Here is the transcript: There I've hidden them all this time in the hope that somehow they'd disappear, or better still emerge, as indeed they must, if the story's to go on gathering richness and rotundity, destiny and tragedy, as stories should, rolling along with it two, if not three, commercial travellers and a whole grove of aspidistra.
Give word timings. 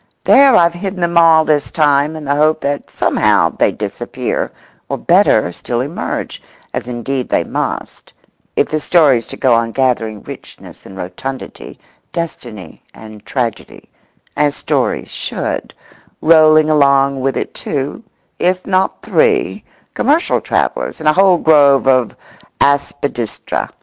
There 0.23 0.55
I've 0.55 0.73
hidden 0.73 0.99
them 1.01 1.15
all 1.15 1.45
this 1.45 1.69
time 1.69 2.15
in 2.15 2.25
the 2.25 2.33
hope 2.35 2.61
that 2.61 2.89
somehow 2.89 3.49
they'd 3.49 3.77
disappear, 3.77 4.51
or 4.89 4.97
better 4.97 5.51
still 5.51 5.79
emerge, 5.79 6.41
as 6.73 6.87
indeed 6.87 7.29
they 7.29 7.43
must, 7.43 8.11
if 8.55 8.67
the 8.69 8.79
story's 8.79 9.27
to 9.27 9.37
go 9.37 9.53
on 9.53 9.71
gathering 9.71 10.23
richness 10.23 10.87
and 10.87 10.97
rotundity, 10.97 11.79
destiny 12.13 12.81
and 12.95 13.27
tragedy, 13.27 13.89
as 14.35 14.55
stories 14.55 15.09
should, 15.09 15.71
rolling 16.19 16.67
along 16.71 17.19
with 17.21 17.37
it 17.37 17.53
two, 17.53 18.03
if 18.39 18.65
not 18.65 19.03
three, 19.03 19.63
commercial 19.93 20.41
travellers 20.41 20.99
and 20.99 21.07
a 21.07 21.13
whole 21.13 21.37
grove 21.37 21.87
of 21.87 22.15
aspidistra. 22.59 23.69